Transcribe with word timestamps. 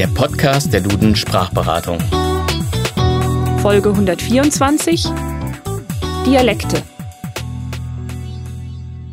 Der 0.00 0.06
Podcast 0.06 0.72
der 0.72 0.80
Duden 0.80 1.14
Sprachberatung. 1.14 2.00
Folge 3.60 3.90
124 3.90 5.04
Dialekte. 6.24 6.82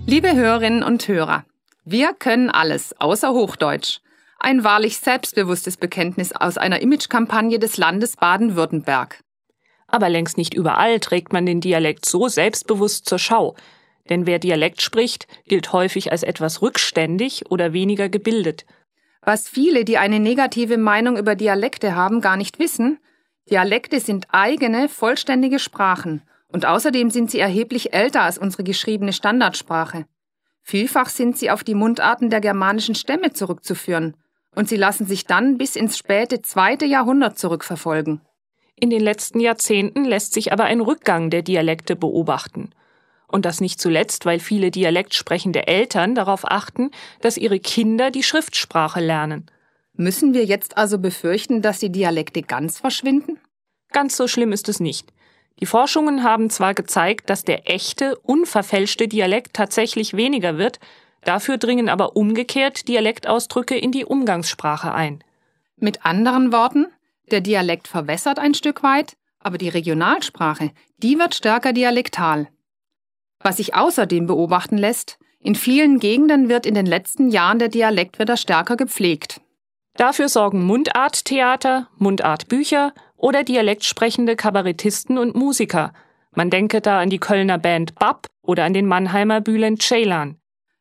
Liebe 0.05 0.33
Hörerinnen 0.33 0.83
und 0.83 1.05
Hörer, 1.10 1.44
wir 1.83 2.13
können 2.13 2.49
alles 2.49 2.96
außer 3.02 3.33
Hochdeutsch. 3.33 4.00
Ein 4.39 4.64
wahrlich 4.64 5.00
selbstbewusstes 5.00 5.75
Bekenntnis 5.75 6.32
aus 6.32 6.57
einer 6.57 6.82
Imagekampagne 6.82 7.59
des 7.59 7.75
Landes 7.75 8.16
Baden-Württemberg. 8.16 9.20
Aber 9.88 10.07
längst 10.07 10.38
nicht 10.38 10.54
überall 10.54 11.02
trägt 11.02 11.34
man 11.34 11.45
den 11.45 11.59
Dialekt 11.59 12.05
so 12.05 12.29
selbstbewusst 12.29 13.09
zur 13.09 13.20
Schau. 13.20 13.57
Denn 14.10 14.26
wer 14.26 14.39
Dialekt 14.39 14.82
spricht, 14.82 15.28
gilt 15.48 15.73
häufig 15.73 16.12
als 16.12 16.23
etwas 16.23 16.62
rückständig 16.62 17.50
oder 17.50 17.73
weniger 17.73 18.10
gebildet. 18.10 18.66
Was 19.22 19.50
viele, 19.50 19.84
die 19.84 19.98
eine 19.98 20.20
negative 20.20 20.77
Meinung 20.77 21.18
über 21.18 21.36
Dialekte 21.36 21.95
haben, 21.95 22.22
gar 22.22 22.38
nicht 22.38 22.59
wissen, 22.59 23.00
Dialekte 23.50 24.00
sind 24.00 24.28
eigene, 24.31 24.90
vollständige 24.90 25.59
Sprachen 25.59 26.22
und 26.50 26.66
außerdem 26.66 27.09
sind 27.09 27.31
sie 27.31 27.40
erheblich 27.40 27.94
älter 27.94 28.22
als 28.22 28.38
unsere 28.38 28.64
geschriebene 28.64 29.14
Standardsprache. 29.14 30.05
Vielfach 30.64 31.09
sind 31.09 31.38
sie 31.38 31.50
auf 31.50 31.64
die 31.64 31.76
Mundarten 31.76 32.30
der 32.30 32.42
germanischen 32.42 32.95
Stämme 32.95 33.31
zurückzuführen 33.31 34.16
und 34.55 34.67
sie 34.67 34.76
lassen 34.76 35.05
sich 35.05 35.26
dann 35.26 35.58
bis 35.58 35.76
ins 35.76 35.98
späte 35.98 36.42
zweite 36.42 36.86
Jahrhundert 36.86 37.38
zurückverfolgen. 37.38 38.22
In 38.76 38.89
den 38.89 39.02
letzten 39.02 39.39
Jahrzehnten 39.39 40.03
lässt 40.03 40.34
sich 40.34 40.52
aber 40.52 40.66
ein 40.66 40.81
Rückgang 40.81 41.30
der 41.30 41.42
Dialekte 41.42 41.95
beobachten. 41.95 42.72
Und 43.27 43.45
das 43.45 43.59
nicht 43.59 43.81
zuletzt, 43.81 44.26
weil 44.26 44.40
viele 44.40 44.72
dialektsprechende 44.72 45.67
Eltern 45.67 46.16
darauf 46.16 46.49
achten, 46.49 46.91
dass 47.22 47.38
ihre 47.38 47.59
Kinder 47.59 48.09
die 48.09 48.23
Schriftsprache 48.23 49.02
lernen. 49.02 49.52
Müssen 49.94 50.34
wir 50.34 50.45
jetzt 50.45 50.77
also 50.77 50.98
befürchten, 51.00 51.62
dass 51.62 51.80
die 51.80 51.92
Dialekte 51.92 52.42
ganz 52.42 52.80
verschwinden? 52.80 53.39
Ganz 53.92 54.16
so 54.16 54.28
schlimm 54.28 54.52
ist 54.52 54.70
es 54.70 54.80
nicht. 54.80 55.11
Die 55.59 55.66
Forschungen 55.66 56.23
haben 56.23 56.50
zwar 56.50 56.73
gezeigt, 56.73 57.30
dass 57.30 57.44
der 57.44 57.70
echte, 57.70 58.17
unverfälschte 58.20 59.08
Dialekt 59.08 59.55
tatsächlich 59.55 60.16
weniger 60.16 60.58
wird, 60.58 60.80
dafür 61.23 61.58
dringen 61.58 61.89
aber 61.89 62.16
umgekehrt 62.16 62.88
Dialektausdrücke 62.88 63.75
in 63.75 63.92
die 63.92 64.05
Umgangssprache 64.05 64.94
ein. 64.94 65.23
Mit 65.78 66.05
anderen 66.05 66.52
Worten, 66.52 66.88
der 67.31 67.42
Dialekt 67.42 67.88
verwässert 67.88 68.39
ein 68.39 68.53
Stück 68.53 68.83
weit, 68.83 69.17
aber 69.39 69.58
die 69.58 69.70
Regionalsprache, 69.70 70.72
die 70.98 71.17
wird 71.17 71.36
stärker 71.36 71.73
dialektal. 71.73 72.48
Was 73.48 73.56
sich 73.56 73.76
außerdem 73.76 74.28
beobachten 74.28 74.78
lässt, 74.78 75.20
in 75.40 75.56
vielen 75.56 76.00
Gegenden 76.02 76.50
wird 76.50 76.66
in 76.66 76.73
den 76.73 76.86
letzten 76.86 77.30
Jahren 77.30 77.59
der 77.59 77.70
Dialekt 77.70 78.20
wieder 78.20 78.36
stärker 78.36 78.76
gepflegt. 78.76 79.39
Dafür 79.95 80.28
sorgen 80.28 80.66
Mundarttheater, 80.66 81.88
Mundartbücher 81.95 82.94
oder 83.16 83.45
dialektsprechende 83.45 84.36
Kabarettisten 84.36 85.17
und 85.17 85.34
Musiker. 85.34 85.94
Man 86.36 86.50
denke 86.50 86.81
da 86.81 87.00
an 87.00 87.09
die 87.09 87.20
Kölner 87.20 87.58
Band 87.58 87.95
Bab 87.95 88.28
oder 88.42 88.66
an 88.66 88.73
den 88.73 88.86
Mannheimer 88.86 89.39
Bülent 89.39 89.82
Ceylan. 89.82 90.36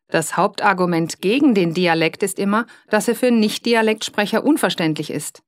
Das 0.08 0.36
Hauptargument 0.36 1.20
gegen 1.20 1.54
den 1.54 1.72
Dialekt 1.72 2.24
ist 2.24 2.40
immer, 2.40 2.66
dass 2.90 3.06
er 3.06 3.14
für 3.14 3.30
Nicht-Dialektsprecher 3.30 4.42
unverständlich 4.44 5.10
ist. 5.10 5.40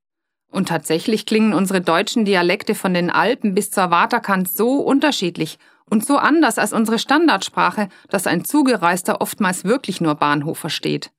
Und 0.52 0.68
tatsächlich 0.68 1.26
klingen 1.26 1.52
unsere 1.52 1.80
deutschen 1.80 2.24
Dialekte 2.24 2.76
von 2.76 2.94
den 2.94 3.10
Alpen 3.10 3.56
bis 3.56 3.72
zur 3.72 3.90
Waterkant 3.90 4.48
so 4.48 4.76
unterschiedlich 4.76 5.58
und 5.90 6.04
so 6.04 6.16
anders 6.16 6.58
als 6.58 6.72
unsere 6.72 6.98
Standardsprache, 6.98 7.88
dass 8.08 8.26
ein 8.26 8.44
Zugereister 8.44 9.20
oftmals 9.20 9.64
wirklich 9.64 10.00
nur 10.00 10.14
Bahnhof 10.14 10.58
versteht. 10.58 11.10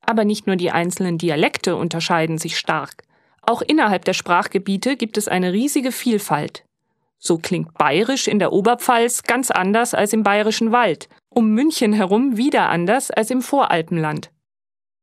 Aber 0.00 0.24
nicht 0.24 0.46
nur 0.46 0.56
die 0.56 0.70
einzelnen 0.70 1.18
Dialekte 1.18 1.76
unterscheiden 1.76 2.38
sich 2.38 2.58
stark. 2.58 3.02
Auch 3.42 3.62
innerhalb 3.62 4.04
der 4.04 4.14
Sprachgebiete 4.14 4.96
gibt 4.96 5.16
es 5.18 5.28
eine 5.28 5.52
riesige 5.52 5.92
Vielfalt. 5.92 6.64
So 7.18 7.38
klingt 7.38 7.74
Bayerisch 7.74 8.28
in 8.28 8.38
der 8.38 8.52
Oberpfalz 8.52 9.24
ganz 9.24 9.50
anders 9.50 9.92
als 9.92 10.12
im 10.12 10.22
Bayerischen 10.22 10.70
Wald, 10.70 11.08
um 11.28 11.50
München 11.50 11.92
herum 11.92 12.36
wieder 12.36 12.68
anders 12.68 13.10
als 13.10 13.30
im 13.30 13.42
Voralpenland. 13.42 14.30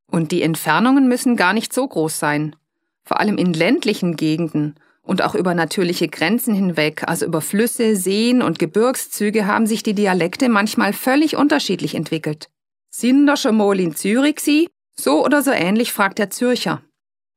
Und 0.10 0.32
die 0.32 0.42
Entfernungen 0.42 1.08
müssen 1.08 1.36
gar 1.36 1.54
nicht 1.54 1.74
so 1.74 1.88
groß 1.88 2.18
sein. 2.18 2.56
Vor 3.04 3.20
allem 3.20 3.38
in 3.38 3.54
ländlichen 3.54 4.16
Gegenden 4.16 4.76
und 5.06 5.22
auch 5.22 5.36
über 5.36 5.54
natürliche 5.54 6.08
Grenzen 6.08 6.54
hinweg, 6.54 7.04
also 7.08 7.26
über 7.26 7.42
Flüsse, 7.42 7.96
Seen 7.96 8.42
und 8.42 8.60
Gebirgszüge, 8.60 9.46
haben 9.46 9.68
sich 9.68 9.84
die 9.84 9.94
Dialekte 9.94 10.50
manchmal 10.50 10.94
völlig 10.94 11.38
unterschiedlich 11.38 11.96
entwickelt. 11.96 12.50
Sind 12.90 13.28
da 13.28 13.38
schon 13.38 13.58
mal 13.58 13.80
in 13.80 13.96
Zürich 13.96 14.40
Sie? 14.40 14.70
So 14.98 15.24
oder 15.24 15.42
so 15.42 15.52
ähnlich 15.52 15.94
fragt 15.94 16.18
der 16.18 16.30
Zürcher. 16.30 16.82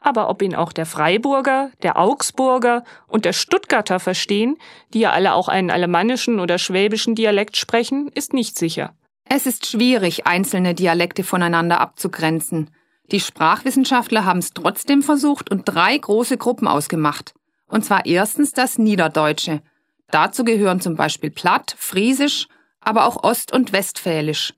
Aber 0.01 0.31
ob 0.31 0.43
ihn 0.43 0.55
auch 0.55 0.73
der 0.73 0.87
Freiburger, 0.87 1.71
der 1.83 1.99
Augsburger 1.99 2.85
und 3.09 3.25
der 3.25 3.33
Stuttgarter 3.33 3.99
verstehen, 3.99 4.57
die 4.95 5.01
ja 5.01 5.11
alle 5.11 5.35
auch 5.35 5.49
einen 5.49 5.71
alemannischen 5.71 6.39
oder 6.39 6.59
schwäbischen 6.59 7.17
Dialekt 7.17 7.57
sprechen, 7.57 8.09
ist 8.15 8.33
nicht 8.33 8.57
sicher. 8.57 8.95
Es 9.25 9.45
ist 9.47 9.67
schwierig, 9.67 10.27
einzelne 10.27 10.75
Dialekte 10.75 11.25
voneinander 11.25 11.81
abzugrenzen. 11.81 12.71
Die 13.11 13.21
Sprachwissenschaftler 13.21 14.25
haben 14.25 14.39
es 14.39 14.55
trotzdem 14.55 15.03
versucht 15.03 15.51
und 15.51 15.65
drei 15.65 15.99
große 15.99 16.39
Gruppen 16.39 16.69
ausgemacht. 16.69 17.35
Und 17.69 17.85
zwar 17.85 18.07
erstens 18.07 18.53
das 18.53 18.79
Niederdeutsche. 18.79 19.63
Dazu 20.11 20.45
gehören 20.45 20.81
zum 20.81 20.97
Beispiel 20.97 21.31
Platt, 21.31 21.77
Friesisch, 21.79 22.49
aber 22.81 23.07
auch 23.07 23.23
Ost- 23.23 23.53
und 23.53 23.73
Westfälisch. 23.73 24.55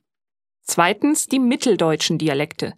Zweitens 0.63 1.27
die 1.27 1.41
mitteldeutschen 1.41 2.19
Dialekte. 2.19 2.75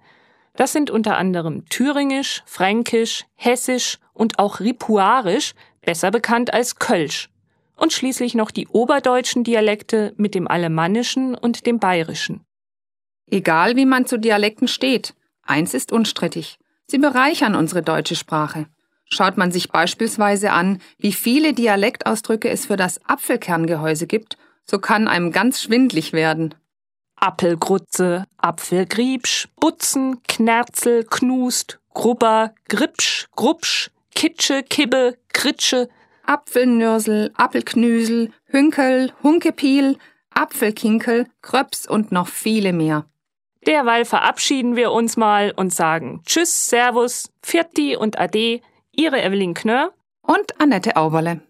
Das 0.55 0.73
sind 0.73 0.91
unter 0.91 1.17
anderem 1.17 1.67
Thüringisch, 1.69 2.43
Fränkisch, 2.47 3.25
Hessisch 3.35 3.99
und 4.13 4.39
auch 4.39 4.61
Ripuarisch, 4.61 5.55
besser 5.83 6.11
bekannt 6.11 6.53
als 6.53 6.77
Kölsch. 6.77 7.29
Und 7.77 7.93
schließlich 7.93 8.35
noch 8.35 8.51
die 8.51 8.69
oberdeutschen 8.69 9.45
Dialekte 9.45 10.15
mit 10.17 10.35
dem 10.35 10.47
Alemannischen 10.47 11.35
und 11.35 11.67
dem 11.67 11.79
Bayerischen. 11.79 12.45
Egal 13.31 13.77
wie 13.77 13.87
man 13.87 14.07
zu 14.07 14.19
Dialekten 14.19 14.69
steht, 14.69 15.15
eins 15.43 15.75
ist 15.75 15.91
unstrittig. 15.91 16.59
Sie 16.87 16.99
bereichern 16.99 17.55
unsere 17.55 17.83
deutsche 17.83 18.15
Sprache. 18.15 18.67
Schaut 19.13 19.37
man 19.37 19.53
sich 19.53 19.69
beispielsweise 19.69 20.53
an, 20.53 20.81
wie 20.97 21.13
viele 21.13 21.53
Dialektausdrücke 21.53 22.49
es 22.49 22.65
für 22.65 22.77
das 22.77 22.99
Apfelkerngehäuse 23.07 24.07
gibt, 24.07 24.39
so 24.65 24.79
kann 24.79 25.07
einem 25.07 25.33
ganz 25.33 25.61
schwindlig 25.61 26.15
werden. 26.15 26.55
Appelgrutze, 27.17 28.25
Apfelgriebsch, 28.39 29.49
Butzen, 29.61 30.23
Knerzel, 30.29 31.05
Knust, 31.05 31.79
Grubber, 31.93 32.55
Gripsch, 32.71 33.27
Grubsch, 33.37 33.91
Kitsche, 34.15 34.63
Kibbe, 34.63 35.19
Kritsche, 35.35 35.91
Apfelnürsel, 36.25 37.33
Appelknüsel, 37.35 38.33
Hünkel, 38.47 39.13
Hunkepiel, 39.23 39.99
Apfelkinkel, 40.31 41.27
Kröps 41.43 41.87
und 41.87 42.13
noch 42.13 42.29
viele 42.29 42.73
mehr. 42.73 43.05
Derweil 43.67 44.07
verabschieden 44.07 44.75
wir 44.75 44.91
uns 44.91 45.19
mal 45.19 45.53
und 45.55 45.71
sagen 45.71 46.23
Tschüss, 46.25 46.69
Servus, 46.69 47.31
Vierti 47.43 47.95
und 47.95 48.19
Ade, 48.19 48.63
Ihre 48.95 49.23
Evelyn 49.23 49.55
Knör 49.55 49.95
und 50.21 50.61
Annette 50.61 50.97
Auberle. 50.97 51.41